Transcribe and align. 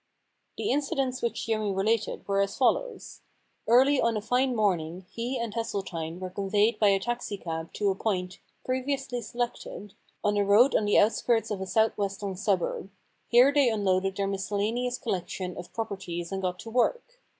The 0.57 0.71
incidents 0.71 1.21
which 1.21 1.45
Jimmy 1.45 1.71
related 1.71 2.27
were 2.27 2.41
as 2.41 2.57
follows: 2.57 3.21
Early 3.67 4.01
on 4.01 4.17
a 4.17 4.19
fine 4.21 4.55
morning 4.55 5.05
he 5.11 5.37
and 5.37 5.53
Hesseltine 5.53 6.19
were 6.19 6.31
conveyed 6.31 6.79
by 6.79 6.87
a 6.87 6.99
taxi 6.99 7.37
cab 7.37 7.71
to 7.73 7.91
a 7.91 7.95
point, 7.95 8.39
previously 8.65 9.21
selected, 9.21 9.93
on 10.23 10.37
a 10.37 10.43
road 10.43 10.73
on 10.73 10.85
the 10.85 10.97
outskirts 10.97 11.51
of 11.51 11.61
a 11.61 11.67
south 11.67 11.95
western 11.99 12.35
suburb. 12.35 12.89
Here 13.27 13.53
they 13.53 13.69
unloaded 13.69 14.15
their 14.17 14.25
miscellaneous 14.25 14.97
collection 14.97 15.55
of 15.55 15.71
properties 15.71 16.31
and 16.31 16.41
got 16.41 16.57
to 16.61 16.71
work. 16.71 17.21